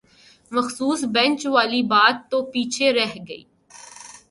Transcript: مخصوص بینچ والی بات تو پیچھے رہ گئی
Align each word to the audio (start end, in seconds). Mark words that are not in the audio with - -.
مخصوص 0.51 0.99
بینچ 1.13 1.41
والی 1.53 1.81
بات 1.91 2.15
تو 2.29 2.37
پیچھے 2.51 2.87
رہ 2.97 3.13
گئی 3.27 3.43